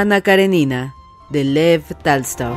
[0.00, 0.94] Ana Karenina,
[1.28, 2.56] de Lev Talstov.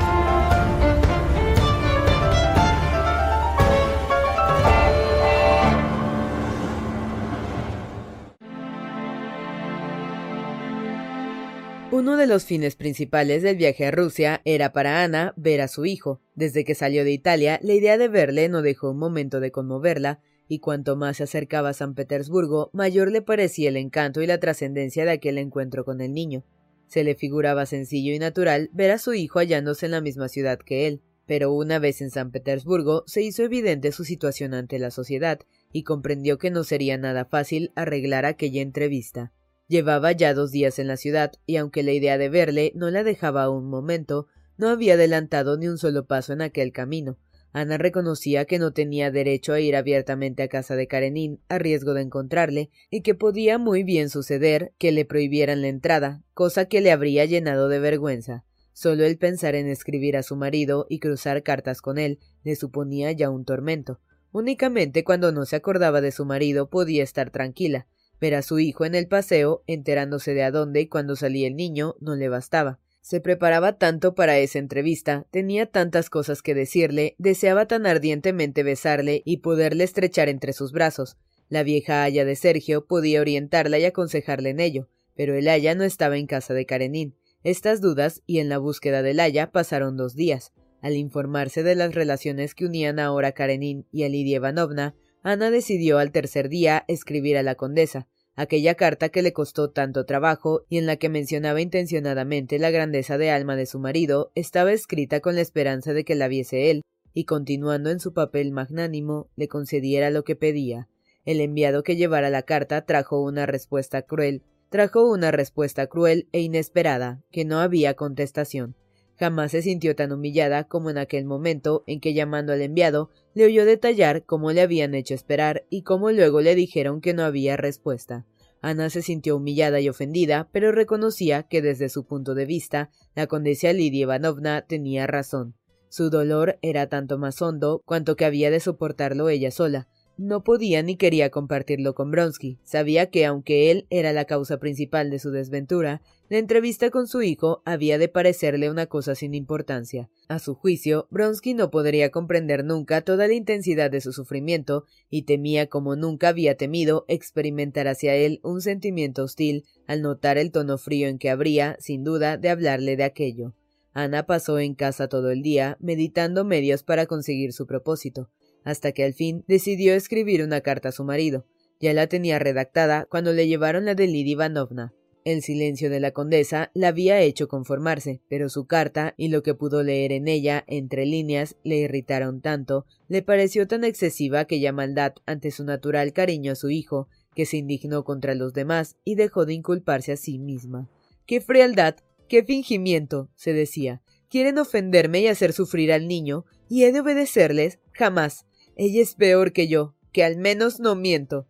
[11.92, 15.86] Uno de los fines principales del viaje a Rusia era para Ana ver a su
[15.86, 16.22] hijo.
[16.36, 20.20] Desde que salió de Italia, la idea de verle no dejó un momento de conmoverla,
[20.48, 24.40] y cuanto más se acercaba a San Petersburgo, mayor le parecía el encanto y la
[24.40, 26.44] trascendencia de aquel encuentro con el niño.
[26.92, 30.60] Se le figuraba sencillo y natural ver a su hijo hallándose en la misma ciudad
[30.60, 34.92] que él, pero una vez en San Petersburgo se hizo evidente su situación ante la
[34.92, 35.40] sociedad
[35.72, 39.32] y comprendió que no sería nada fácil arreglar aquella entrevista.
[39.70, 43.06] Llevaba ya dos días en la ciudad, y aunque la idea de verle no la
[43.06, 44.28] dejaba un momento,
[44.58, 47.18] no había adelantado ni un solo paso en aquel camino.
[47.54, 51.94] Ana reconocía que no tenía derecho a ir abiertamente a casa de Karenin a riesgo
[51.94, 56.82] de encontrarle, y que podía muy bien suceder que le prohibieran la entrada, cosa que
[56.82, 58.46] le habría llenado de vergüenza.
[58.74, 63.12] Solo el pensar en escribir a su marido y cruzar cartas con él le suponía
[63.12, 64.00] ya un tormento.
[64.32, 67.88] Únicamente cuando no se acordaba de su marido podía estar tranquila.
[68.22, 71.56] Ver a su hijo en el paseo, enterándose de a dónde y cuándo salía el
[71.56, 72.80] niño, no le bastaba.
[73.02, 79.24] Se preparaba tanto para esa entrevista, tenía tantas cosas que decirle, deseaba tan ardientemente besarle
[79.26, 81.18] y poderle estrechar entre sus brazos.
[81.50, 85.84] La vieja haya de Sergio podía orientarla y aconsejarle en ello, pero el haya no
[85.84, 87.16] estaba en casa de Karenin.
[87.44, 90.54] Estas dudas y en la búsqueda del haya pasaron dos días.
[90.82, 95.52] Al informarse de las relaciones que unían ahora a Karenin y a Lidia Ivanovna, Ana
[95.52, 100.66] decidió al tercer día escribir a la condesa, aquella carta que le costó tanto trabajo
[100.70, 105.20] y en la que mencionaba intencionadamente la grandeza de alma de su marido, estaba escrita
[105.20, 106.82] con la esperanza de que la viese él,
[107.14, 110.88] y continuando en su papel magnánimo, le concediera lo que pedía.
[111.26, 116.40] El enviado que llevara la carta trajo una respuesta cruel, trajo una respuesta cruel e
[116.40, 118.76] inesperada, que no había contestación.
[119.22, 123.46] Jamás se sintió tan humillada como en aquel momento en que llamando al enviado le
[123.46, 127.56] oyó detallar cómo le habían hecho esperar y cómo luego le dijeron que no había
[127.56, 128.26] respuesta.
[128.62, 133.28] Ana se sintió humillada y ofendida, pero reconocía que desde su punto de vista la
[133.28, 135.54] condesa Lidia Ivanovna tenía razón.
[135.88, 139.88] Su dolor era tanto más hondo cuanto que había de soportarlo ella sola,
[140.18, 142.60] no podía ni quería compartirlo con Bronsky.
[142.64, 147.22] Sabía que, aunque él era la causa principal de su desventura, la entrevista con su
[147.24, 150.10] hijo había de parecerle una cosa sin importancia.
[150.30, 155.24] A su juicio, Bronsky no podría comprender nunca toda la intensidad de su sufrimiento y
[155.24, 160.78] temía como nunca había temido experimentar hacia él un sentimiento hostil al notar el tono
[160.78, 163.54] frío en que habría, sin duda, de hablarle de aquello.
[163.92, 168.30] Ana pasó en casa todo el día, meditando medios para conseguir su propósito
[168.64, 171.46] hasta que al fin decidió escribir una carta a su marido.
[171.82, 174.94] Ya la tenía redactada cuando le llevaron la de Lidia Ivanovna.
[175.24, 179.54] El silencio de la condesa la había hecho conformarse, pero su carta y lo que
[179.54, 185.14] pudo leer en ella entre líneas le irritaron tanto, le pareció tan excesiva aquella maldad
[185.28, 189.46] ante su natural cariño a su hijo, que se indignó contra los demás y dejó
[189.46, 190.90] de inculparse a sí misma.
[191.28, 191.98] ¡Qué frialdad!
[192.28, 193.30] ¡Qué fingimiento!
[193.36, 194.02] se decía.
[194.28, 197.80] Quieren ofenderme y hacer sufrir al niño, y he de obedecerles.
[197.92, 198.46] Jamás.
[198.76, 201.48] Ella es peor que yo, que al menos no miento.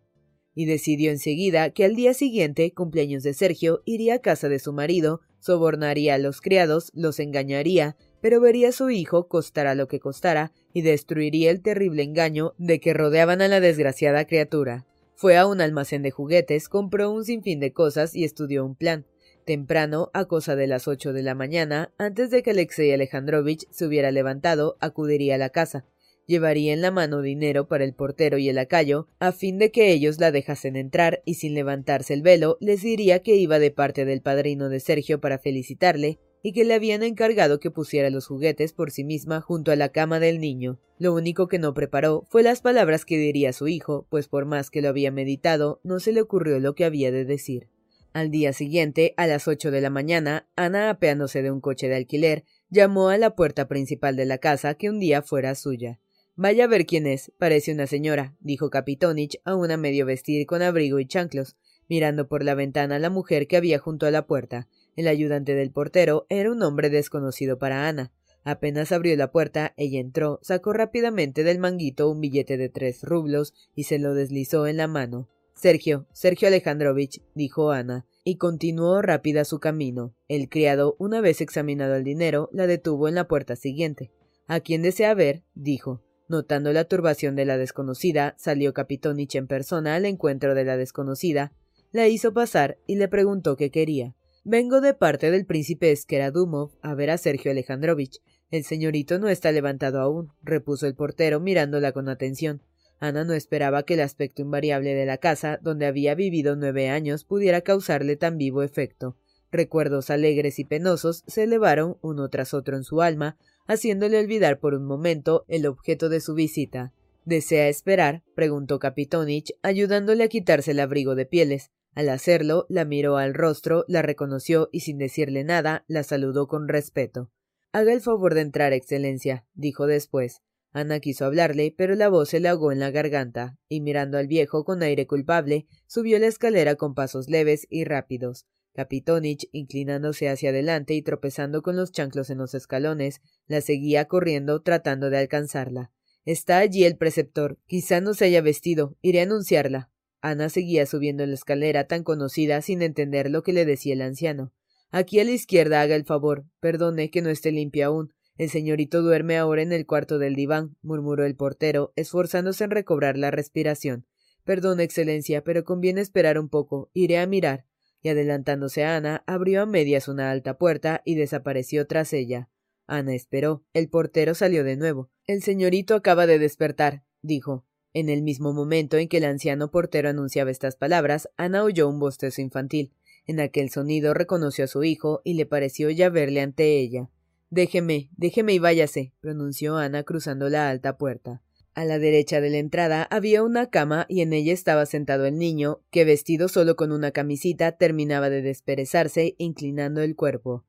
[0.54, 4.72] Y decidió enseguida que al día siguiente, cumpleaños de Sergio, iría a casa de su
[4.72, 9.98] marido, sobornaría a los criados, los engañaría, pero vería a su hijo, costara lo que
[9.98, 14.86] costara, y destruiría el terrible engaño de que rodeaban a la desgraciada criatura.
[15.14, 19.06] Fue a un almacén de juguetes, compró un sinfín de cosas y estudió un plan.
[19.44, 23.86] Temprano, a cosa de las ocho de la mañana, antes de que Alexei Alejandrovich se
[23.86, 25.84] hubiera levantado, acudiría a la casa.
[26.32, 29.92] Llevaría en la mano dinero para el portero y el lacayo, a fin de que
[29.92, 34.06] ellos la dejasen entrar, y sin levantarse el velo, les diría que iba de parte
[34.06, 38.72] del padrino de Sergio para felicitarle, y que le habían encargado que pusiera los juguetes
[38.72, 40.80] por sí misma junto a la cama del niño.
[40.98, 44.70] Lo único que no preparó fue las palabras que diría su hijo, pues por más
[44.70, 47.68] que lo había meditado, no se le ocurrió lo que había de decir.
[48.14, 51.96] Al día siguiente, a las ocho de la mañana, Ana, apeándose de un coche de
[51.96, 56.00] alquiler, llamó a la puerta principal de la casa que un día fuera suya.
[56.34, 60.62] Vaya a ver quién es, parece una señora, dijo Kapitonich a una medio vestir con
[60.62, 61.56] abrigo y chanclos,
[61.88, 64.66] mirando por la ventana a la mujer que había junto a la puerta.
[64.96, 68.12] El ayudante del portero era un hombre desconocido para Ana.
[68.44, 73.52] Apenas abrió la puerta, ella entró, sacó rápidamente del manguito un billete de tres rublos
[73.74, 75.28] y se lo deslizó en la mano.
[75.54, 80.14] Sergio, Sergio Alejandrovich, dijo Ana, y continuó rápida su camino.
[80.28, 84.10] El criado, una vez examinado el dinero, la detuvo en la puerta siguiente.
[84.46, 85.44] ¿A quién desea ver?
[85.54, 86.02] dijo.
[86.32, 91.52] Notando la turbación de la desconocida, salió Kapitonich en persona al encuentro de la desconocida,
[91.90, 94.14] la hizo pasar y le preguntó qué quería.
[94.42, 98.22] Vengo de parte del príncipe Skeradumov a ver a Sergio Alejandrovich.
[98.50, 102.62] El señorito no está levantado aún, repuso el portero mirándola con atención.
[102.98, 107.24] Ana no esperaba que el aspecto invariable de la casa, donde había vivido nueve años,
[107.24, 109.18] pudiera causarle tan vivo efecto.
[109.50, 113.36] Recuerdos alegres y penosos se elevaron uno tras otro en su alma,
[113.66, 116.92] haciéndole olvidar por un momento el objeto de su visita.
[117.24, 118.22] ¿Desea esperar?
[118.34, 121.70] preguntó Kapitonich, ayudándole a quitarse el abrigo de pieles.
[121.94, 126.68] Al hacerlo, la miró al rostro, la reconoció y sin decirle nada, la saludó con
[126.68, 127.30] respeto.
[127.72, 130.42] Haga el favor de entrar, Excelencia, dijo después.
[130.72, 134.26] Ana quiso hablarle, pero la voz se le ahogó en la garganta, y mirando al
[134.26, 138.46] viejo con aire culpable, subió la escalera con pasos leves y rápidos.
[138.74, 144.62] Kapitonich, inclinándose hacia adelante y tropezando con los chanclos en los escalones, la seguía corriendo
[144.62, 145.90] tratando de alcanzarla.
[146.24, 147.58] Está allí el preceptor.
[147.66, 148.96] Quizá no se haya vestido.
[149.02, 149.90] Iré a anunciarla.
[150.20, 154.52] Ana seguía subiendo la escalera tan conocida sin entender lo que le decía el anciano.
[154.90, 156.44] Aquí a la izquierda haga el favor.
[156.60, 158.14] Perdone que no esté limpia aún.
[158.38, 163.18] El señorito duerme ahora en el cuarto del diván, murmuró el portero, esforzándose en recobrar
[163.18, 164.06] la respiración.
[164.44, 166.90] Perdone, Excelencia, pero conviene esperar un poco.
[166.94, 167.66] Iré a mirar
[168.02, 172.48] y adelantándose a Ana, abrió a medias una alta puerta y desapareció tras ella.
[172.86, 173.64] Ana esperó.
[173.72, 175.10] El portero salió de nuevo.
[175.26, 177.64] El señorito acaba de despertar, dijo.
[177.94, 181.98] En el mismo momento en que el anciano portero anunciaba estas palabras, Ana oyó un
[181.98, 182.92] bostezo infantil.
[183.26, 187.10] En aquel sonido reconoció a su hijo y le pareció ya verle ante ella.
[187.50, 191.42] Déjeme, déjeme y váyase, pronunció Ana cruzando la alta puerta.
[191.74, 195.38] A la derecha de la entrada había una cama y en ella estaba sentado el
[195.38, 200.66] niño, que vestido solo con una camisita terminaba de desperezarse, inclinando el cuerpo.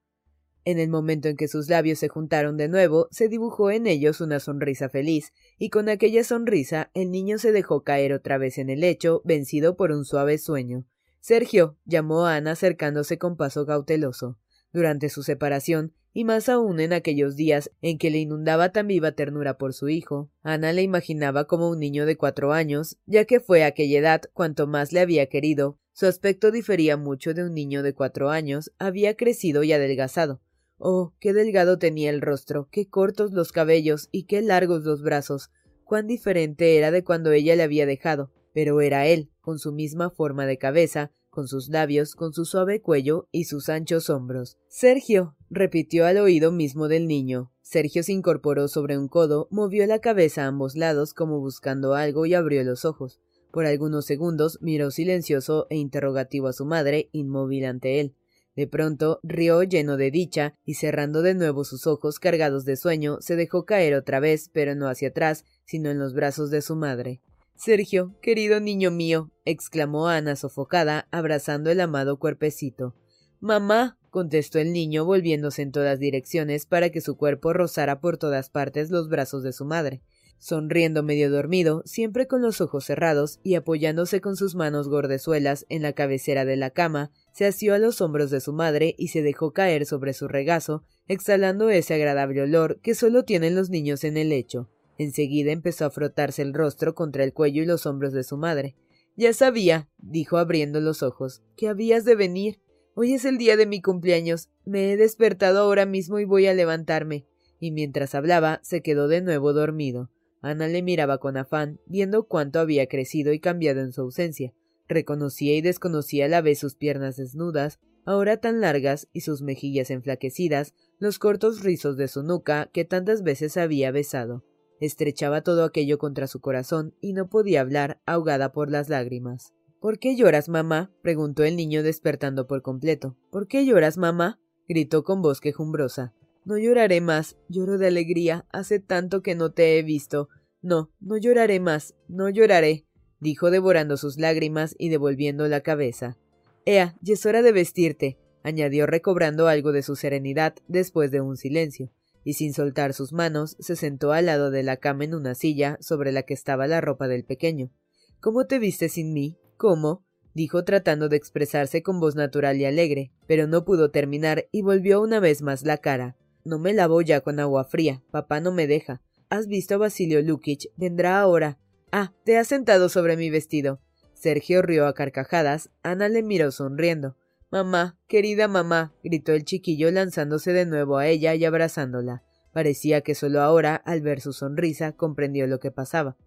[0.63, 4.22] En el momento en que sus labios se juntaron de nuevo, se dibujó en ellos
[4.22, 8.70] una sonrisa feliz, y con aquella sonrisa el niño se dejó caer otra vez en
[8.70, 10.86] el lecho, vencido por un suave sueño.
[11.20, 14.38] Sergio, llamó a Ana acercándose con paso cauteloso.
[14.74, 19.13] Durante su separación, y más aún en aquellos días en que le inundaba tan viva
[19.13, 23.39] ternura por su hijo, Ana le imaginaba como un niño de cuatro años, ya que
[23.39, 25.80] fue a aquella edad cuanto más le había querido.
[25.94, 30.42] Su aspecto difería mucho de un niño de cuatro años, había crecido y adelgazado.
[30.77, 35.51] Oh, qué delgado tenía el rostro, qué cortos los cabellos y qué largos los brazos.
[35.86, 38.32] cuán diferente era de cuando ella le había dejado.
[38.53, 42.80] Pero era él, con su misma forma de cabeza, con sus labios, con su suave
[42.80, 44.60] cuello y sus anchos hombros.
[44.68, 45.36] Sergio.
[45.50, 47.52] repitió al oído mismo del niño.
[47.63, 52.28] Sergio se incorporó sobre un codo, movió la cabeza a ambos lados como buscando algo
[52.28, 53.20] y abrió los ojos.
[53.52, 58.16] Por algunos segundos miró silencioso e interrogativo a su madre, inmóvil ante él.
[58.56, 63.18] De pronto rió lleno de dicha, y cerrando de nuevo sus ojos cargados de sueño,
[63.22, 66.75] se dejó caer otra vez, pero no hacia atrás, sino en los brazos de su
[66.75, 67.22] madre.
[67.55, 72.95] Sergio, querido niño mío, exclamó Ana sofocada, abrazando el amado cuerpecito.
[73.39, 78.50] Mamá, contestó el niño, volviéndose en todas direcciones para que su cuerpo rozara por todas
[78.50, 80.01] partes los brazos de su madre.
[80.39, 85.81] sonriendo medio dormido, siempre con los ojos cerrados y apoyándose con sus manos gordezuelas en
[85.81, 89.22] la cabecera de la cama, se asió a los hombros de su madre y se
[89.22, 94.17] dejó caer sobre su regazo, exhalando ese agradable olor que solo tienen los niños en
[94.17, 94.69] el lecho.
[94.98, 98.76] Enseguida empezó a frotarse el rostro contra el cuello y los hombros de su madre.
[99.16, 102.60] Ya sabía, dijo abriendo los ojos, que habías de venir.
[102.96, 104.50] Hoy es el día de mi cumpleaños.
[104.66, 107.26] Me he despertado ahora mismo y voy a levantarme.
[107.60, 110.10] Y mientras hablaba, se quedó de nuevo dormido.
[110.42, 114.54] Ana le miraba con afán, viendo cuánto había crecido y cambiado en su ausencia.
[114.88, 119.90] Reconocía y desconocía a la vez sus piernas desnudas, ahora tan largas, y sus mejillas
[119.90, 124.44] enflaquecidas, los cortos rizos de su nuca que tantas veces había besado.
[124.84, 129.54] Estrechaba todo aquello contra su corazón y no podía hablar, ahogada por las lágrimas.
[129.80, 130.92] ¿Por qué lloras, mamá?
[131.02, 133.16] preguntó el niño despertando por completo.
[133.32, 134.42] ¿Por qué lloras, mamá?
[134.68, 136.13] gritó con voz quejumbrosa.
[136.44, 140.28] No lloraré más, lloro de alegría, hace tanto que no te he visto.
[140.62, 142.86] No, no lloraré más, no lloraré,
[143.22, 146.18] dijo devorando sus lágrimas y devolviendo la cabeza.
[146.66, 151.38] Ea, ya es hora de vestirte, añadió recobrando algo de su serenidad después de un
[151.38, 151.90] silencio,
[152.24, 155.77] y sin soltar sus manos se sentó al lado de la cama en una silla
[155.82, 157.72] sobre la que estaba la ropa del pequeño.
[158.20, 159.38] ¿Cómo te viste sin mí?
[159.58, 160.06] ¿Cómo?
[160.34, 165.01] dijo tratando de expresarse con voz natural y alegre, pero no pudo terminar y volvió
[165.01, 166.18] una vez más la cara.
[166.46, 168.03] No me lavo ya con agua fría.
[168.12, 169.01] Papá no me deja.
[169.30, 170.72] ¿Has visto a Basilio Lukic?
[170.75, 171.58] Vendrá ahora.
[171.92, 173.80] Ah, te has sentado sobre mi vestido.
[174.13, 175.70] Sergio rió a carcajadas.
[175.84, 177.15] Ana le miró sonriendo.
[177.53, 182.24] Mamá, querida mamá, gritó el chiquillo lanzándose de nuevo a ella y abrazándola.
[182.51, 186.17] Parecía que solo ahora, al ver su sonrisa, comprendió lo que pasaba.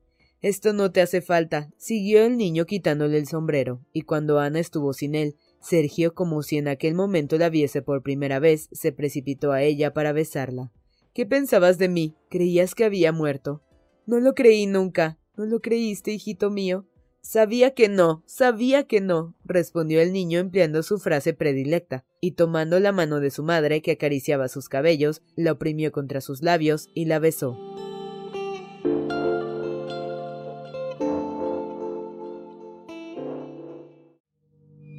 [0.40, 4.92] Esto no te hace falta, siguió el niño quitándole el sombrero, y cuando Ana estuvo
[4.92, 9.50] sin él, Sergio, como si en aquel momento la viese por primera vez, se precipitó
[9.50, 10.70] a ella para besarla.
[11.12, 12.14] ¿Qué pensabas de mí?
[12.30, 13.64] ¿Creías que había muerto?
[14.06, 15.18] No lo creí nunca.
[15.36, 16.86] ¿No lo creíste, hijito mío?
[17.28, 22.78] Sabía que no, sabía que no, respondió el niño empleando su frase predilecta, y tomando
[22.78, 27.06] la mano de su madre, que acariciaba sus cabellos, la oprimió contra sus labios y
[27.06, 27.58] la besó.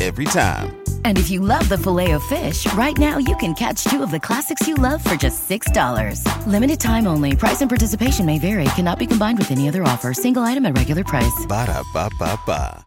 [0.00, 0.80] Every time.
[1.04, 4.10] And if you love the filet of fish, right now you can catch two of
[4.10, 6.24] the classics you love for just $6.
[6.46, 7.36] Limited time only.
[7.36, 8.64] Price and participation may vary.
[8.76, 10.14] Cannot be combined with any other offer.
[10.14, 11.44] Single item at regular price.
[11.46, 12.86] Ba da ba ba ba.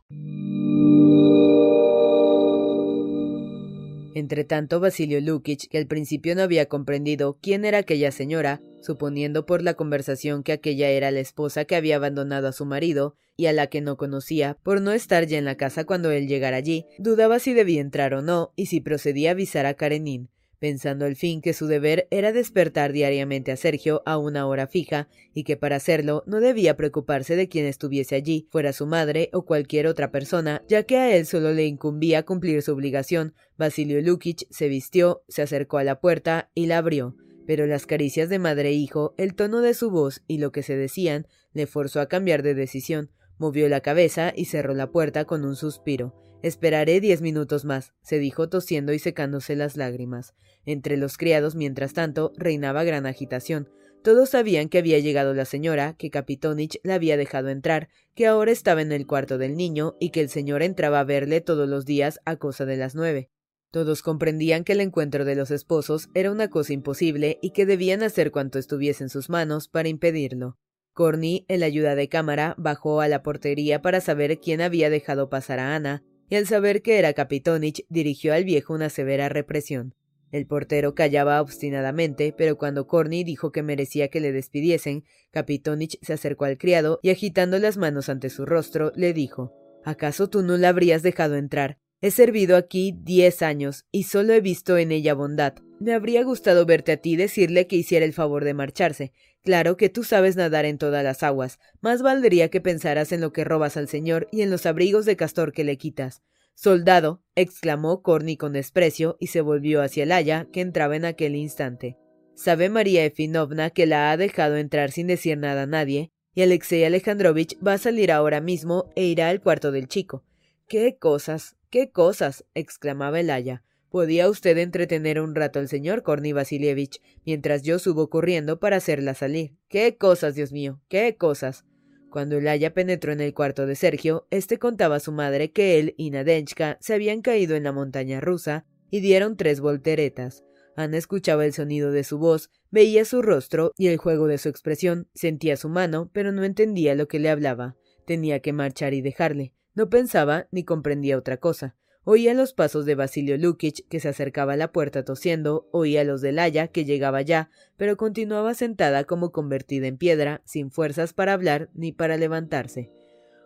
[4.16, 9.62] Entretanto, Basilio Lukic, que al principio no había comprendido quién era aquella señora, suponiendo por
[9.62, 13.54] la conversación que aquella era la esposa que había abandonado a su marido y a
[13.54, 16.86] la que no conocía, por no estar ya en la casa cuando él llegara allí,
[17.00, 20.30] dudaba si debía entrar o no y si procedía a avisar a Karenin
[20.64, 25.10] pensando al fin que su deber era despertar diariamente a Sergio a una hora fija
[25.34, 29.44] y que para hacerlo no debía preocuparse de quien estuviese allí, fuera su madre o
[29.44, 33.34] cualquier otra persona, ya que a él solo le incumbía cumplir su obligación.
[33.58, 37.18] Basilio Lukic se vistió, se acercó a la puerta y la abrió.
[37.46, 40.64] Pero las caricias de madre e hijo, el tono de su voz y lo que
[40.64, 43.10] se decían le forzó a cambiar de decisión.
[43.44, 46.16] Movió la cabeza y cerró la puerta con un suspiro.
[46.44, 50.34] Esperaré diez minutos más, se dijo tosiendo y secándose las lágrimas.
[50.66, 53.70] Entre los criados, mientras tanto, reinaba gran agitación.
[54.02, 58.54] Todos sabían que había llegado la señora, que Kapitonich la había dejado entrar, que ahora
[58.54, 61.84] estaba en el cuarto del niño y que el señor entraba a verle todos los
[61.84, 63.30] días a cosa de las nueve.
[63.72, 68.04] Todos comprendían que el encuentro de los esposos era una cosa imposible y que debían
[68.04, 70.58] hacer cuanto estuviese en sus manos para impedirlo.
[70.94, 75.60] Corny, el ayuda de cámara, bajó a la portería para saber quién había dejado pasar
[75.60, 79.96] a Ana, y al saber que era Kapitonich dirigió al viejo una severa represión.
[80.32, 86.14] El portero callaba obstinadamente, pero cuando Corny dijo que merecía que le despidiesen, Kapitonich se
[86.14, 90.58] acercó al criado y agitando las manos ante su rostro, le dijo ¿Acaso tú no
[90.58, 91.78] la habrías dejado entrar?
[92.04, 95.54] He servido aquí diez años y solo he visto en ella bondad.
[95.80, 99.14] Me habría gustado verte a ti decirle que hiciera el favor de marcharse.
[99.42, 101.60] Claro que tú sabes nadar en todas las aguas.
[101.80, 105.16] Más valdría que pensaras en lo que robas al señor y en los abrigos de
[105.16, 106.22] castor que le quitas.
[106.56, 111.38] Soldado, exclamó Corny con desprecio y se volvió hacia el haya, que entraba en aquel
[111.38, 111.98] instante.
[112.36, 116.84] Sabe María Efinovna que la ha dejado entrar sin decir nada a nadie, y Alexei
[116.84, 120.26] Alejandrovich va a salir ahora mismo e irá al cuarto del chico.
[120.68, 121.56] ¡Qué cosas!
[121.74, 122.46] ¡Qué cosas!
[122.54, 123.64] exclamaba el aya.
[123.90, 129.16] Podía usted entretener un rato al señor Korny Vasilievich, mientras yo subo corriendo para hacerla
[129.16, 129.56] salir.
[129.70, 130.80] ¡Qué cosas, Dios mío!
[130.88, 131.66] ¡Qué cosas!
[132.12, 135.80] Cuando el aya penetró en el cuarto de Sergio, éste contaba a su madre que
[135.80, 140.44] él y Nadenchka se habían caído en la montaña rusa y dieron tres volteretas.
[140.76, 144.48] Ana escuchaba el sonido de su voz, veía su rostro y el juego de su
[144.48, 147.78] expresión, sentía su mano, pero no entendía lo que le hablaba.
[148.06, 149.56] Tenía que marchar y dejarle.
[149.76, 151.76] No pensaba ni comprendía otra cosa.
[152.06, 156.22] Oía los pasos de Basilio Lukic, que se acercaba a la puerta tosiendo, oía los
[156.22, 161.32] de Laya, que llegaba ya, pero continuaba sentada como convertida en piedra, sin fuerzas para
[161.32, 162.92] hablar ni para levantarse.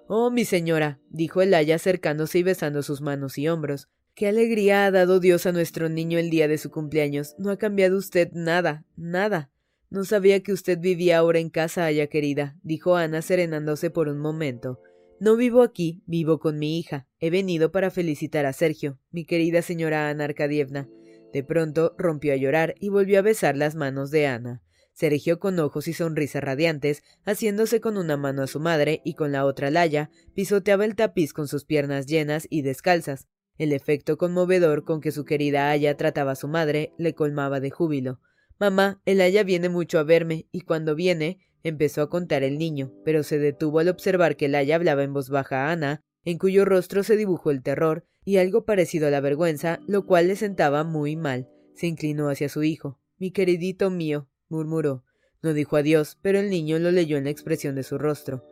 [0.07, 3.89] Oh, mi señora, dijo el Aya acercándose y besando sus manos y hombros.
[4.15, 7.35] Qué alegría ha dado Dios a nuestro niño el día de su cumpleaños.
[7.37, 9.51] No ha cambiado usted nada, nada.
[9.91, 14.17] No sabía que usted vivía ahora en casa, Aya querida, dijo Ana serenándose por un
[14.17, 14.81] momento.
[15.19, 17.07] No vivo aquí, vivo con mi hija.
[17.19, 20.87] He venido para felicitar a Sergio, mi querida señora Ana Arkadievna.
[21.33, 24.61] De pronto rompió a llorar y volvió a besar las manos de Ana.
[24.93, 29.31] Sergio, con ojos y sonrisas radiantes, haciéndose con una mano a su madre y con
[29.31, 33.27] la otra Laya, pisoteaba el tapiz con sus piernas llenas y descalzas.
[33.57, 37.71] El efecto conmovedor con que su querida Aya trataba a su madre le colmaba de
[37.71, 38.19] júbilo.
[38.59, 42.91] Mamá, el Aya viene mucho a verme, y cuando viene, empezó a contar el niño,
[43.03, 46.37] pero se detuvo al observar que el Aya hablaba en voz baja a Ana, en
[46.37, 50.35] cuyo rostro se dibujó el terror y algo parecido a la vergüenza, lo cual le
[50.35, 51.47] sentaba muy mal.
[51.73, 52.99] Se inclinó hacia su hijo.
[53.17, 55.03] Mi queridito mío, murmuró.
[55.41, 58.43] No dijo adiós, pero el niño lo leyó en la expresión de su rostro.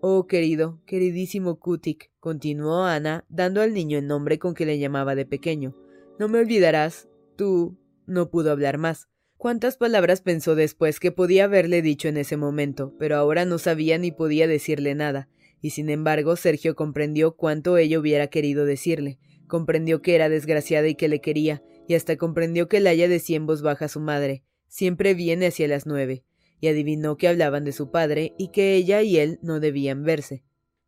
[0.00, 5.14] Oh, querido, queridísimo Kutik, continuó Ana, dando al niño el nombre con que le llamaba
[5.14, 5.74] de pequeño.
[6.18, 7.08] No me olvidarás.
[7.36, 7.76] Tú.
[8.06, 9.08] No pudo hablar más.
[9.44, 13.98] Cuántas palabras pensó después que podía haberle dicho en ese momento, pero ahora no sabía
[13.98, 15.28] ni podía decirle nada,
[15.60, 20.94] y sin embargo Sergio comprendió cuánto ella hubiera querido decirle, comprendió que era desgraciada y
[20.94, 24.44] que le quería, y hasta comprendió que Laia decía en voz baja a su madre,
[24.68, 26.24] siempre viene hacia las nueve.
[26.58, 30.42] Y adivinó que hablaban de su padre y que ella y él no debían verse.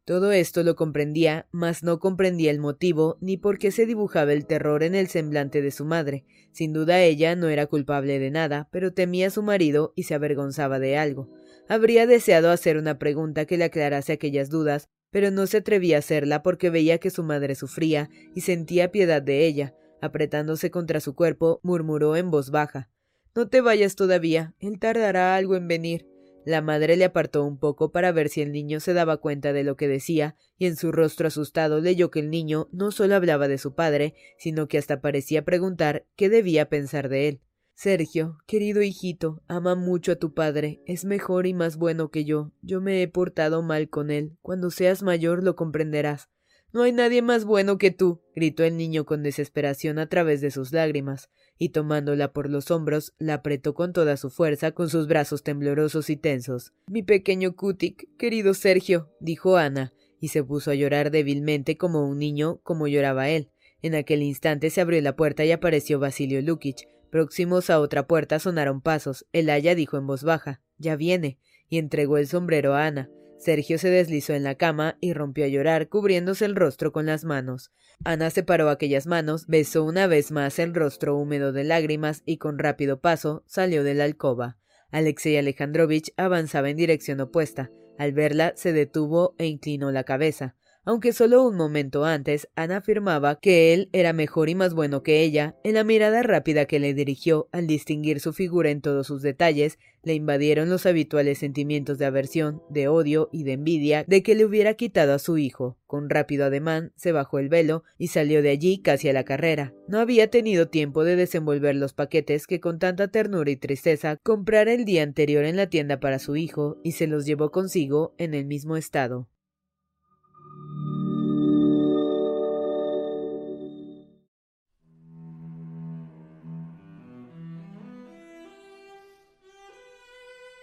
[0.07, 4.47] Todo esto lo comprendía, mas no comprendía el motivo ni por qué se dibujaba el
[4.47, 6.25] terror en el semblante de su madre.
[6.53, 10.14] Sin duda ella no era culpable de nada, pero temía a su marido y se
[10.14, 11.29] avergonzaba de algo.
[11.69, 15.99] Habría deseado hacer una pregunta que le aclarase aquellas dudas, pero no se atrevía a
[15.99, 19.75] hacerla porque veía que su madre sufría y sentía piedad de ella.
[20.01, 22.88] Apretándose contra su cuerpo, murmuró en voz baja
[23.37, 24.55] no te vayas todavía.
[24.59, 26.09] Él tardará algo en venir.
[26.47, 29.65] La madre le apartó un poco para ver si el niño se daba cuenta de
[29.65, 33.49] lo que decía, y en su rostro asustado leyó que el niño no solo hablaba
[33.49, 37.41] de su padre, sino que hasta parecía preguntar qué debía pensar de él.
[37.75, 42.53] Sergio, querido hijito, ama mucho a tu padre, es mejor y más bueno que yo.
[42.63, 44.37] Yo me he portado mal con él.
[44.41, 46.31] Cuando seas mayor lo comprenderás.
[46.77, 50.51] No hay nadie más bueno que tú, gritó el niño con desesperación a través de
[50.51, 55.07] sus lágrimas y tomándola por los hombros, la apretó con toda su fuerza con sus
[55.07, 56.75] brazos temblorosos y tensos.
[56.87, 62.19] Mi pequeño Kutik, querido Sergio, dijo Ana, y se puso a llorar débilmente como un
[62.19, 63.49] niño, como lloraba él.
[63.81, 66.87] En aquel instante se abrió la puerta y apareció Basilio Lukich.
[67.09, 69.25] Próximos a otra puerta sonaron pasos.
[69.33, 71.39] El aya dijo en voz baja Ya viene.
[71.71, 73.09] y entregó el sombrero a Ana.
[73.38, 77.25] Sergio se deslizó en la cama y rompió a llorar, cubriéndose el rostro con las
[77.25, 77.70] manos.
[78.05, 82.59] Ana separó aquellas manos, besó una vez más el rostro húmedo de lágrimas y con
[82.59, 84.59] rápido paso salió de la alcoba.
[84.90, 87.70] Alexei Alejandrovich avanzaba en dirección opuesta.
[87.99, 93.40] Al verla se detuvo e inclinó la cabeza aunque solo un momento antes Ana afirmaba
[93.40, 96.94] que él era mejor y más bueno que ella, en la mirada rápida que le
[96.94, 102.07] dirigió al distinguir su figura en todos sus detalles, le invadieron los habituales sentimientos de
[102.07, 105.77] aversión, de odio y de envidia de que le hubiera quitado a su hijo.
[105.88, 109.75] Con rápido ademán se bajó el velo y salió de allí casi a la carrera.
[109.88, 114.72] No había tenido tiempo de desenvolver los paquetes que con tanta ternura y tristeza comprara
[114.72, 118.35] el día anterior en la tienda para su hijo y se los llevó consigo en
[118.35, 119.27] el mismo estado.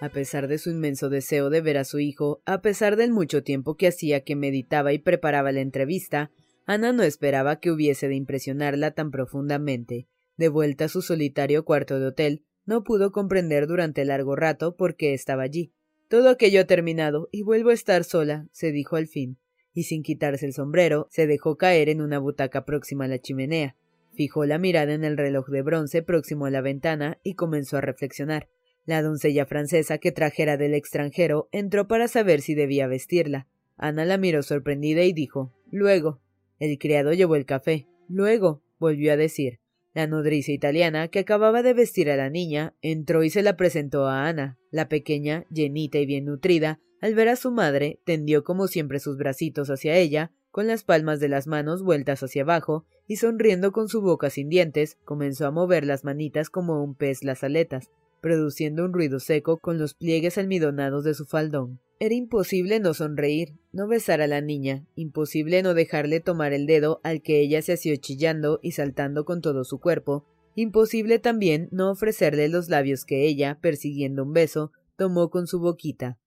[0.04, 3.42] A pesar de su inmenso deseo de ver a su hijo, a pesar del mucho
[3.42, 6.30] tiempo que hacía que meditaba y preparaba la entrevista,
[6.66, 10.10] Ana no esperaba que hubiese de impresionarla tan profundamente.
[10.36, 14.98] De vuelta a su solitario cuarto de hotel, no pudo comprender durante largo rato por
[14.98, 15.72] qué estaba allí.
[16.10, 19.38] Todo aquello ha terminado y vuelvo a estar sola, se dijo al fin,
[19.74, 23.76] y sin quitarse el sombrero, se dejó caer en una butaca próxima a la chimenea.
[24.14, 27.82] Fijó la mirada en el reloj de bronce próximo a la ventana y comenzó a
[27.82, 28.48] reflexionar.
[28.86, 33.48] La doncella francesa que trajera del extranjero entró para saber si debía vestirla.
[33.78, 36.22] Ana la miró sorprendida y dijo Luego.
[36.60, 37.88] El criado llevó el café.
[38.08, 39.60] Luego, volvió a decir.
[39.94, 44.08] La nodriza italiana, que acababa de vestir a la niña, entró y se la presentó
[44.08, 44.58] a Ana.
[44.72, 49.18] La pequeña, llenita y bien nutrida, al ver a su madre, tendió como siempre sus
[49.18, 53.90] bracitos hacia ella, con las palmas de las manos vueltas hacia abajo, y sonriendo con
[53.90, 58.86] su boca sin dientes, comenzó a mover las manitas como un pez las aletas, produciendo
[58.86, 61.82] un ruido seco con los pliegues almidonados de su faldón.
[62.00, 67.02] Era imposible no sonreír, no besar a la niña, imposible no dejarle tomar el dedo
[67.04, 71.92] al que ella se asió chillando y saltando con todo su cuerpo, imposible también no
[71.92, 76.18] ofrecerle los labios que ella, persiguiendo un beso, tomó con su boquita.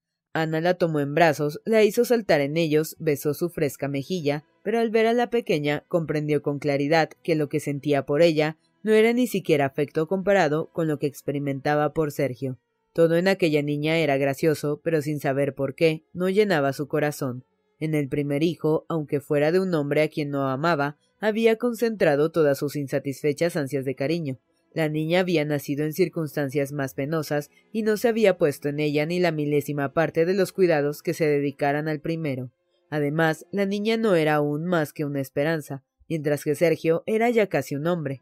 [0.43, 4.79] Ana la tomó en brazos, la hizo saltar en ellos, besó su fresca mejilla, pero
[4.81, 8.93] al ver a la pequeña comprendió con claridad que lo que sentía por ella no
[8.93, 12.59] era ni siquiera afecto comparado con lo que experimentaba por Sergio.
[12.93, 17.45] Todo en aquella niña era gracioso, pero sin saber por qué, no llenaba su corazón.
[17.79, 22.31] En el primer hijo, aunque fuera de un hombre a quien no amaba, había concentrado
[22.31, 24.39] todas sus insatisfechas ansias de cariño.
[24.77, 29.07] La niña había nacido en circunstancias más penosas y no se había puesto en ella
[29.07, 32.53] ni la milésima parte de los cuidados que se dedicaran al primero.
[32.91, 37.47] Además, la niña no era aún más que una esperanza, mientras que Sergio era ya
[37.47, 38.21] casi un hombre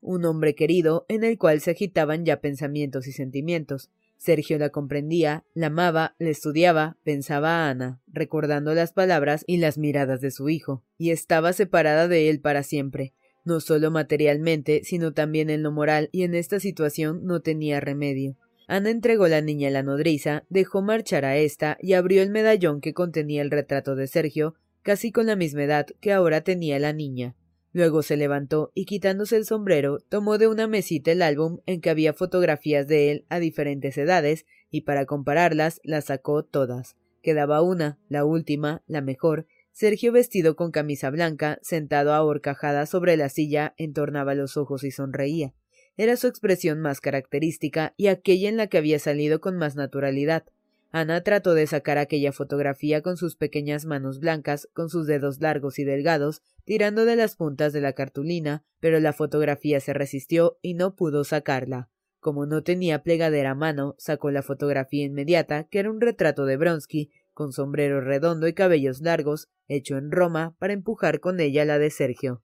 [0.00, 3.90] un hombre querido en el cual se agitaban ya pensamientos y sentimientos.
[4.16, 9.78] Sergio la comprendía, la amaba, le estudiaba, pensaba a Ana, recordando las palabras y las
[9.78, 13.14] miradas de su hijo, y estaba separada de él para siempre,
[13.48, 18.36] no solo materialmente, sino también en lo moral, y en esta situación no tenía remedio.
[18.68, 22.80] Ana entregó la niña a la nodriza, dejó marchar a ésta y abrió el medallón
[22.80, 26.92] que contenía el retrato de Sergio, casi con la misma edad que ahora tenía la
[26.92, 27.34] niña.
[27.72, 31.90] Luego se levantó y quitándose el sombrero, tomó de una mesita el álbum en que
[31.90, 36.96] había fotografías de él a diferentes edades y para compararlas las sacó todas.
[37.22, 39.46] Quedaba una, la última, la mejor.
[39.78, 44.90] Sergio vestido con camisa blanca, sentado a horcajada sobre la silla, entornaba los ojos y
[44.90, 45.54] sonreía.
[45.96, 50.42] Era su expresión más característica y aquella en la que había salido con más naturalidad.
[50.90, 55.78] Ana trató de sacar aquella fotografía con sus pequeñas manos blancas, con sus dedos largos
[55.78, 60.74] y delgados, tirando de las puntas de la cartulina, pero la fotografía se resistió y
[60.74, 61.88] no pudo sacarla.
[62.18, 66.56] Como no tenía plegadera a mano, sacó la fotografía inmediata, que era un retrato de
[66.56, 71.78] Bronsky, con sombrero redondo y cabellos largos, hecho en Roma, para empujar con ella la
[71.78, 72.42] de Sergio.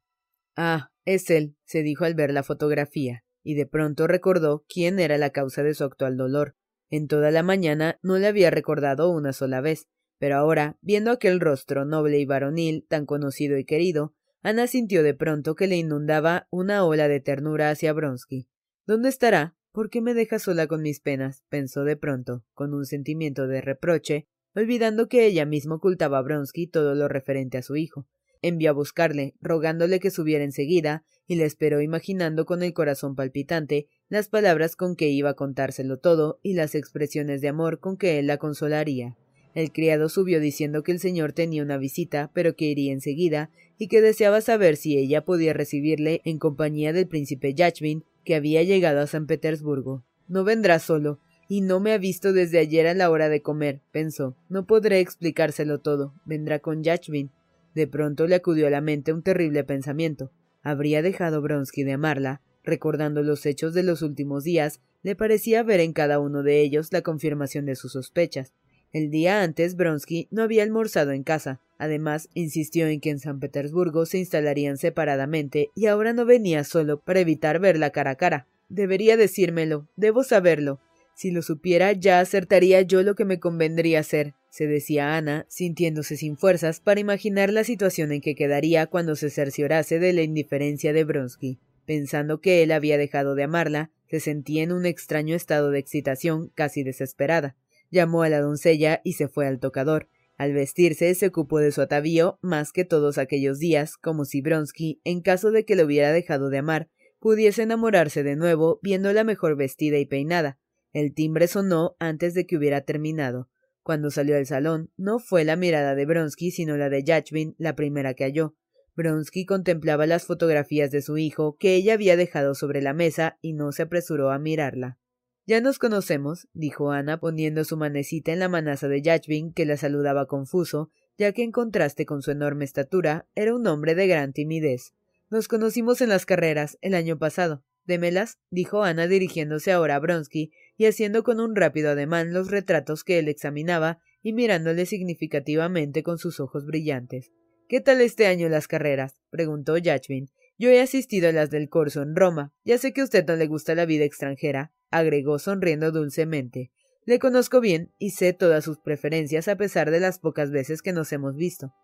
[0.54, 5.18] Ah, es él, se dijo al ver la fotografía, y de pronto recordó quién era
[5.18, 6.54] la causa de su actual dolor.
[6.90, 9.88] En toda la mañana no le había recordado una sola vez,
[10.20, 15.14] pero ahora, viendo aquel rostro noble y varonil, tan conocido y querido, Ana sintió de
[15.14, 18.48] pronto que le inundaba una ola de ternura hacia Bronsky.
[18.86, 19.56] ¿Dónde estará?
[19.72, 21.42] ¿Por qué me deja sola con mis penas?
[21.48, 26.66] pensó de pronto, con un sentimiento de reproche, olvidando que ella misma ocultaba a Bronsky
[26.66, 28.06] todo lo referente a su hijo.
[28.42, 33.88] Envió a buscarle, rogándole que subiera enseguida, y le esperó imaginando con el corazón palpitante
[34.08, 38.18] las palabras con que iba a contárselo todo y las expresiones de amor con que
[38.18, 39.16] él la consolaría.
[39.54, 43.88] El criado subió diciendo que el señor tenía una visita, pero que iría enseguida, y
[43.88, 49.00] que deseaba saber si ella podía recibirle en compañía del príncipe Yachvin, que había llegado
[49.00, 50.04] a San Petersburgo.
[50.26, 53.80] No vendrá solo, y no me ha visto desde ayer a la hora de comer,
[53.92, 54.36] pensó.
[54.48, 56.14] No podré explicárselo todo.
[56.24, 57.30] Vendrá con Yachvin.
[57.74, 60.30] De pronto le acudió a la mente un terrible pensamiento.
[60.62, 65.80] Habría dejado Bronsky de amarla, Recordando los hechos de los últimos días, le parecía ver
[65.80, 68.54] en cada uno de ellos la confirmación de sus sospechas.
[68.90, 71.60] El día antes Bronsky no había almorzado en casa.
[71.76, 77.00] Además, insistió en que en San Petersburgo se instalarían separadamente y ahora no venía solo
[77.00, 78.46] para evitar verla cara a cara.
[78.70, 80.80] Debería decírmelo, debo saberlo.
[81.14, 86.16] Si lo supiera ya acertaría yo lo que me convendría hacer, se decía Ana, sintiéndose
[86.16, 90.92] sin fuerzas para imaginar la situación en que quedaría cuando se cerciorase de la indiferencia
[90.92, 91.58] de Bronsky.
[91.86, 96.50] Pensando que él había dejado de amarla, se sentía en un extraño estado de excitación
[96.54, 97.56] casi desesperada.
[97.90, 100.08] Llamó a la doncella y se fue al tocador.
[100.36, 105.00] Al vestirse se ocupó de su atavío más que todos aquellos días, como si Bronsky,
[105.04, 106.88] en caso de que le hubiera dejado de amar,
[107.20, 110.58] pudiese enamorarse de nuevo viéndola mejor vestida y peinada.
[110.94, 113.50] El timbre sonó antes de que hubiera terminado.
[113.82, 117.74] Cuando salió del salón, no fue la mirada de Bronsky sino la de Yachvin la
[117.74, 118.54] primera que halló.
[118.94, 123.54] Bronsky contemplaba las fotografías de su hijo que ella había dejado sobre la mesa y
[123.54, 124.98] no se apresuró a mirarla.
[125.46, 129.76] Ya nos conocemos, dijo Ana poniendo su manecita en la manaza de Yachvin, que la
[129.76, 134.32] saludaba confuso, ya que en contraste con su enorme estatura, era un hombre de gran
[134.32, 134.94] timidez.
[135.28, 137.64] Nos conocimos en las carreras, el año pasado.
[137.86, 143.04] Démelas, dijo Ana dirigiéndose ahora a Bronsky y haciendo con un rápido ademán los retratos
[143.04, 147.30] que él examinaba y mirándole significativamente con sus ojos brillantes.
[147.68, 149.16] ¿Qué tal este año las carreras?
[149.30, 150.30] preguntó Yachvin.
[150.58, 152.52] Yo he asistido a las del corso en Roma.
[152.64, 156.70] Ya sé que a usted no le gusta la vida extranjera, agregó sonriendo dulcemente.
[157.04, 160.92] Le conozco bien y sé todas sus preferencias a pesar de las pocas veces que
[160.92, 161.74] nos hemos visto.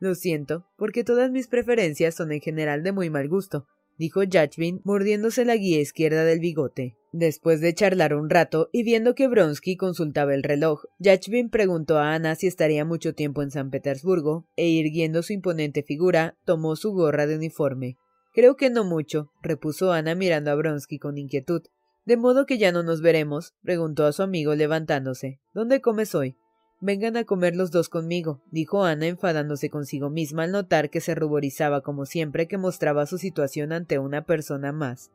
[0.00, 3.66] Lo siento, porque todas mis preferencias son en general de muy mal gusto,
[3.98, 6.96] dijo Yachvin, mordiéndose la guía izquierda del bigote.
[7.12, 12.14] Después de charlar un rato y viendo que Bronsky consultaba el reloj, Yachvin preguntó a
[12.14, 16.92] Ana si estaría mucho tiempo en San Petersburgo, e irguiendo su imponente figura, tomó su
[16.92, 17.96] gorra de uniforme.
[18.34, 21.62] Creo que no mucho, repuso Ana mirando a Bronsky con inquietud.
[22.04, 25.40] De modo que ya no nos veremos, preguntó a su amigo levantándose.
[25.54, 26.36] ¿Dónde comes hoy?
[26.80, 31.14] Vengan a comer los dos conmigo, dijo Ana enfadándose consigo misma al notar que se
[31.14, 35.10] ruborizaba como siempre que mostraba su situación ante una persona más.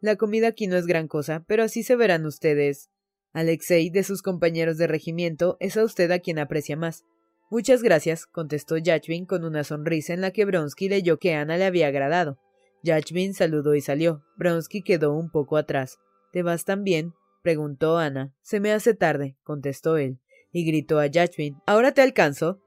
[0.00, 2.88] La comida aquí no es gran cosa, pero así se verán ustedes.
[3.34, 7.04] Alexei, de sus compañeros de regimiento, es a usted a quien aprecia más.
[7.50, 11.66] Muchas gracias, contestó Yachvin con una sonrisa en la que Bronsky leyó que Ana le
[11.66, 12.38] había agradado.
[12.82, 14.22] Yachvin saludó y salió.
[14.38, 15.98] Bronsky quedó un poco atrás.
[16.32, 17.12] ¿Te vas también?
[17.42, 18.34] preguntó Ana.
[18.40, 20.18] Se me hace tarde, contestó él
[20.52, 22.60] y gritó a Yachvin Ahora te alcanzo.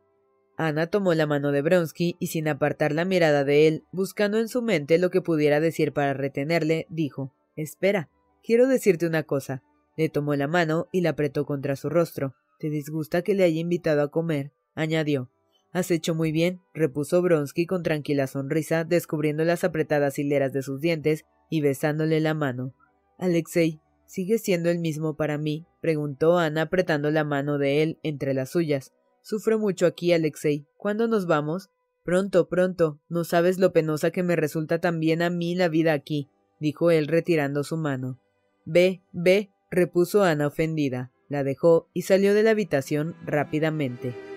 [0.57, 4.47] Ana tomó la mano de Bronsky y sin apartar la mirada de él, buscando en
[4.47, 8.09] su mente lo que pudiera decir para retenerle, dijo Espera,
[8.43, 9.63] quiero decirte una cosa.
[9.97, 12.35] Le tomó la mano y la apretó contra su rostro.
[12.59, 14.51] ¿Te disgusta que le haya invitado a comer?
[14.75, 15.29] añadió.
[15.71, 20.79] Has hecho muy bien, repuso Bronsky con tranquila sonrisa, descubriendo las apretadas hileras de sus
[20.79, 22.73] dientes y besándole la mano.
[23.17, 25.65] Alexei, ¿Sigue siendo el mismo para mí?
[25.81, 28.93] preguntó Ana apretando la mano de él entre las suyas.
[29.21, 30.65] Sufro mucho aquí, Alexei.
[30.77, 31.69] ¿Cuándo nos vamos?
[32.03, 32.99] Pronto, pronto.
[33.09, 37.07] No sabes lo penosa que me resulta también a mí la vida aquí, dijo él
[37.07, 38.19] retirando su mano.
[38.65, 41.11] Ve, ve, repuso Ana ofendida.
[41.27, 44.34] La dejó y salió de la habitación rápidamente.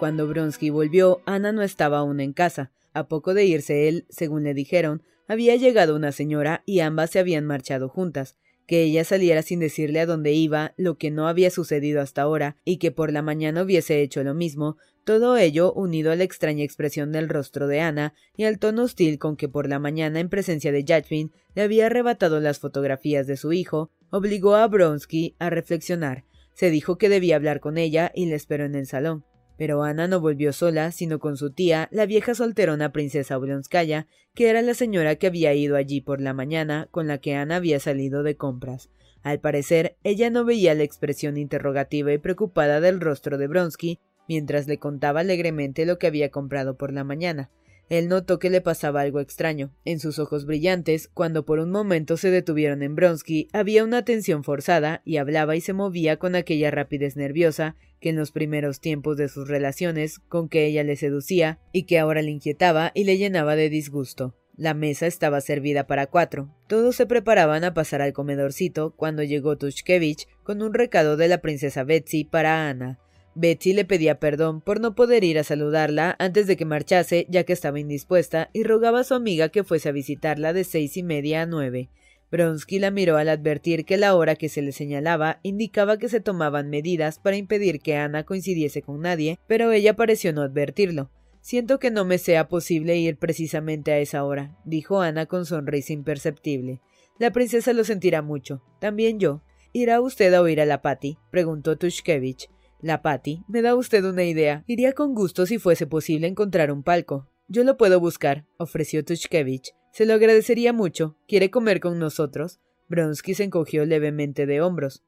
[0.00, 2.72] Cuando Bronsky volvió, Ana no estaba aún en casa.
[2.94, 7.18] A poco de irse él, según le dijeron, había llegado una señora y ambas se
[7.18, 8.38] habían marchado juntas.
[8.70, 12.54] Que ella saliera sin decirle a dónde iba, lo que no había sucedido hasta ahora,
[12.64, 16.62] y que por la mañana hubiese hecho lo mismo, todo ello unido a la extraña
[16.62, 20.28] expresión del rostro de Ana y al tono hostil con que por la mañana en
[20.28, 25.50] presencia de Yachvin le había arrebatado las fotografías de su hijo, obligó a Bronsky a
[25.50, 26.22] reflexionar.
[26.54, 29.24] Se dijo que debía hablar con ella y le esperó en el salón.
[29.60, 34.48] Pero Ana no volvió sola, sino con su tía, la vieja solterona princesa Oblonskaya, que
[34.48, 37.78] era la señora que había ido allí por la mañana, con la que Ana había
[37.78, 38.88] salido de compras.
[39.22, 44.66] Al parecer, ella no veía la expresión interrogativa y preocupada del rostro de Bronsky, mientras
[44.66, 47.50] le contaba alegremente lo que había comprado por la mañana.
[47.90, 49.72] Él notó que le pasaba algo extraño.
[49.84, 54.44] En sus ojos brillantes, cuando por un momento se detuvieron en Bronsky, había una tensión
[54.44, 59.16] forzada y hablaba y se movía con aquella rapidez nerviosa que en los primeros tiempos
[59.16, 63.18] de sus relaciones con que ella le seducía y que ahora le inquietaba y le
[63.18, 64.36] llenaba de disgusto.
[64.56, 66.54] La mesa estaba servida para cuatro.
[66.68, 71.38] Todos se preparaban a pasar al comedorcito cuando llegó Tushkevich con un recado de la
[71.38, 73.00] princesa Betsy para Ana.
[73.34, 77.44] Betsy le pedía perdón por no poder ir a saludarla antes de que marchase, ya
[77.44, 81.02] que estaba indispuesta, y rogaba a su amiga que fuese a visitarla de seis y
[81.02, 81.90] media a nueve.
[82.30, 86.20] Bronsky la miró al advertir que la hora que se le señalaba indicaba que se
[86.20, 91.10] tomaban medidas para impedir que Ana coincidiese con nadie, pero ella pareció no advertirlo.
[91.40, 95.92] Siento que no me sea posible ir precisamente a esa hora, dijo Ana con sonrisa
[95.92, 96.80] imperceptible.
[97.18, 98.62] La princesa lo sentirá mucho.
[98.80, 99.42] También yo.
[99.72, 101.18] ¿Irá usted a oír a la Patty?
[101.30, 102.48] preguntó Tushkevich.
[102.82, 104.64] La Patty, me da usted una idea.
[104.66, 107.28] Iría con gusto si fuese posible encontrar un palco.
[107.46, 109.74] Yo lo puedo buscar, ofreció Tushkevich.
[109.92, 111.18] Se lo agradecería mucho.
[111.28, 112.58] ¿Quiere comer con nosotros?
[112.88, 115.02] Bronsky se encogió levemente de hombros.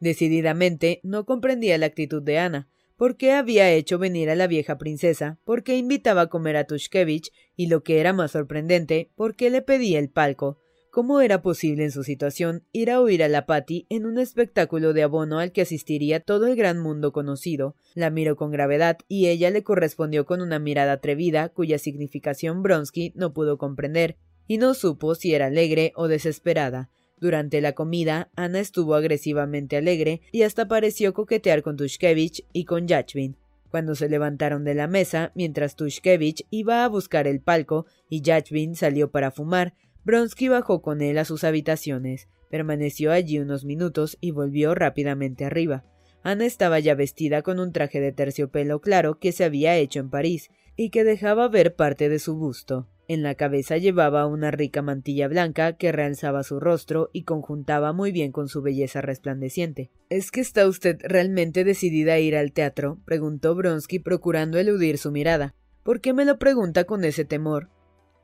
[0.00, 2.68] Decididamente no comprendía la actitud de Ana.
[2.96, 5.38] ¿Por qué había hecho venir a la vieja princesa?
[5.44, 7.30] ¿Por qué invitaba a comer a Tushkevich?
[7.56, 10.58] Y lo que era más sorprendente, ¿por qué le pedía el palco?
[10.98, 14.92] ¿Cómo era posible en su situación ir a oír a la Patty en un espectáculo
[14.92, 17.76] de abono al que asistiría todo el gran mundo conocido?
[17.94, 23.12] La miró con gravedad y ella le correspondió con una mirada atrevida cuya significación Bronsky
[23.14, 24.16] no pudo comprender
[24.48, 26.90] y no supo si era alegre o desesperada.
[27.20, 32.88] Durante la comida, Ana estuvo agresivamente alegre y hasta pareció coquetear con Tushkevich y con
[32.88, 33.36] Yachvin.
[33.70, 38.74] Cuando se levantaron de la mesa, mientras Tushkevich iba a buscar el palco y Yachvin
[38.74, 44.30] salió para fumar, Bronsky bajó con él a sus habitaciones, permaneció allí unos minutos y
[44.30, 45.84] volvió rápidamente arriba.
[46.22, 50.10] Ana estaba ya vestida con un traje de terciopelo claro que se había hecho en
[50.10, 52.88] París y que dejaba ver parte de su busto.
[53.08, 58.12] En la cabeza llevaba una rica mantilla blanca que realzaba su rostro y conjuntaba muy
[58.12, 59.90] bien con su belleza resplandeciente.
[60.10, 62.98] ¿Es que está usted realmente decidida a ir al teatro?
[63.06, 65.54] preguntó Bronsky procurando eludir su mirada.
[65.82, 67.70] ¿Por qué me lo pregunta con ese temor?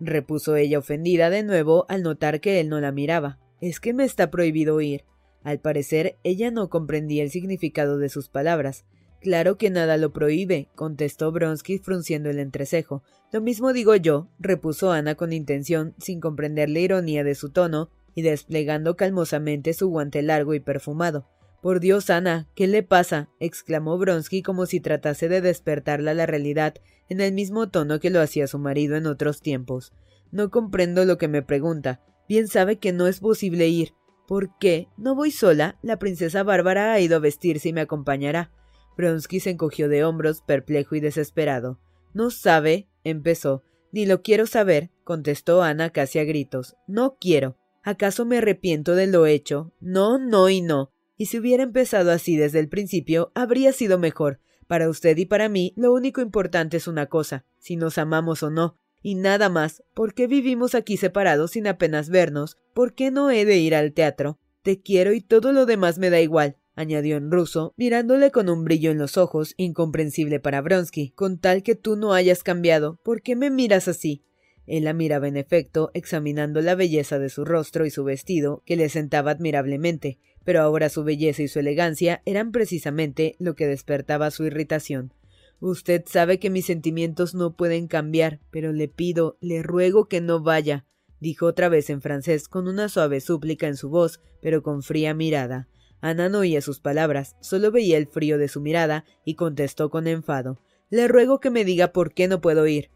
[0.00, 3.38] Repuso ella ofendida de nuevo al notar que él no la miraba.
[3.60, 5.04] Es que me está prohibido ir.
[5.42, 8.84] Al parecer ella no comprendía el significado de sus palabras.
[9.20, 13.02] Claro que nada lo prohíbe, contestó Bronsky frunciendo el entrecejo.
[13.32, 17.90] Lo mismo digo yo, repuso Ana con intención, sin comprender la ironía de su tono,
[18.14, 21.26] y desplegando calmosamente su guante largo y perfumado.
[21.64, 23.30] Por Dios, Ana, ¿qué le pasa?
[23.40, 26.74] exclamó Bronsky como si tratase de despertarla a la realidad,
[27.08, 29.94] en el mismo tono que lo hacía su marido en otros tiempos.
[30.30, 32.02] No comprendo lo que me pregunta.
[32.28, 33.94] Bien sabe que no es posible ir.
[34.28, 34.88] ¿Por qué?
[34.98, 35.78] No voy sola.
[35.80, 38.52] La princesa Bárbara ha ido a vestirse y me acompañará.
[38.98, 41.80] Bronsky se encogió de hombros, perplejo y desesperado.
[42.12, 43.62] No sabe, empezó.
[43.90, 46.76] Ni lo quiero saber, contestó Ana casi a gritos.
[46.86, 47.56] No quiero.
[47.82, 49.72] ¿Acaso me arrepiento de lo hecho?
[49.80, 50.93] No, no y no.
[51.16, 54.40] Y si hubiera empezado así desde el principio, habría sido mejor.
[54.66, 58.50] Para usted y para mí, lo único importante es una cosa, si nos amamos o
[58.50, 59.82] no, y nada más.
[59.94, 62.58] ¿Por qué vivimos aquí separados sin apenas vernos?
[62.72, 64.38] ¿Por qué no he de ir al teatro?
[64.62, 68.64] Te quiero y todo lo demás me da igual añadió en ruso, mirándole con un
[68.64, 73.22] brillo en los ojos, incomprensible para Bronsky, con tal que tú no hayas cambiado, ¿por
[73.22, 74.24] qué me miras así?
[74.66, 78.76] Él la miraba en efecto, examinando la belleza de su rostro y su vestido, que
[78.76, 84.30] le sentaba admirablemente, pero ahora su belleza y su elegancia eran precisamente lo que despertaba
[84.30, 85.12] su irritación.
[85.60, 90.40] Usted sabe que mis sentimientos no pueden cambiar, pero le pido, le ruego que no
[90.40, 90.84] vaya,
[91.20, 95.14] dijo otra vez en francés con una suave súplica en su voz, pero con fría
[95.14, 95.68] mirada.
[96.00, 100.06] Ana no oía sus palabras, solo veía el frío de su mirada y contestó con
[100.06, 100.60] enfado.
[100.90, 102.90] Le ruego que me diga por qué no puedo ir.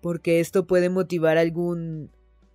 [0.00, 2.10] Porque esto puede motivar algún.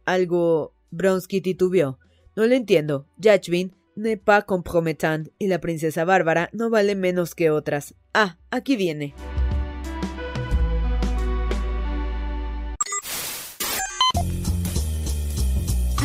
[0.06, 0.74] algo.
[0.90, 2.00] Bronsky titubeó.
[2.36, 3.08] No lo entiendo.
[3.18, 7.94] Yachvin n'est pas compromettant y la princesa Bárbara no vale menos que otras.
[8.14, 9.14] Ah, aquí viene.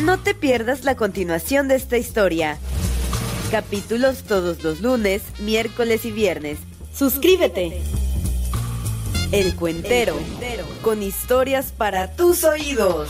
[0.03, 2.59] No te pierdas la continuación de esta historia.
[3.51, 6.59] Capítulos todos los lunes, miércoles y viernes.
[6.93, 7.81] Suscríbete.
[9.31, 10.15] El Cuentero,
[10.81, 13.09] con historias para tus oídos.